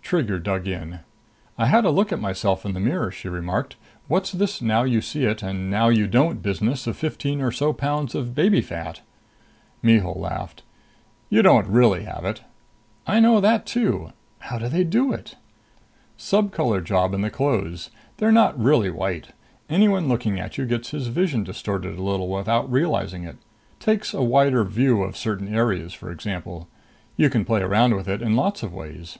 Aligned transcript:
Trigger 0.00 0.38
dug 0.38 0.66
in. 0.66 1.00
"I 1.58 1.66
had 1.66 1.84
a 1.84 1.90
look 1.90 2.10
at 2.10 2.18
myself 2.18 2.64
in 2.64 2.72
the 2.72 2.80
mirror," 2.80 3.10
she 3.10 3.28
remarked. 3.28 3.76
"What's 4.08 4.32
this 4.32 4.62
now 4.62 4.82
you 4.84 5.02
see 5.02 5.26
it 5.26 5.42
now 5.42 5.88
you 5.88 6.06
don't 6.06 6.40
business 6.40 6.86
of 6.86 6.96
fifteen 6.96 7.42
or 7.42 7.52
so 7.52 7.74
pounds 7.74 8.14
of 8.14 8.34
baby 8.34 8.62
fat?" 8.62 9.02
Mihul 9.82 10.18
laughed. 10.18 10.62
"You 11.28 11.42
don't 11.42 11.66
really 11.68 12.04
have 12.04 12.24
it." 12.24 12.40
"I 13.06 13.20
know 13.20 13.42
that 13.42 13.66
too. 13.66 14.12
How 14.38 14.56
do 14.58 14.68
they 14.68 14.84
do 14.84 15.12
it?" 15.12 15.34
"Subcolor 16.18 16.82
job 16.82 17.12
in 17.12 17.20
the 17.20 17.28
clothes. 17.28 17.90
They're 18.16 18.32
not 18.32 18.58
really 18.58 18.88
white. 18.88 19.32
Anyone 19.68 20.08
looking 20.08 20.40
at 20.40 20.56
you 20.56 20.64
gets 20.64 20.92
his 20.92 21.08
vision 21.08 21.44
distorted 21.44 21.98
a 21.98 22.02
little 22.02 22.30
without 22.30 22.72
realizing 22.72 23.24
it. 23.24 23.36
Takes 23.78 24.14
a 24.14 24.22
wider 24.22 24.64
view 24.64 25.02
of 25.02 25.14
certain 25.14 25.54
areas, 25.54 25.92
for 25.92 26.10
example. 26.10 26.68
You 27.18 27.28
can 27.28 27.44
play 27.44 27.60
it 27.60 27.64
around 27.64 27.92
in 27.92 28.22
a 28.22 28.30
lot 28.34 28.62
of 28.62 28.72
ways." 28.72 29.18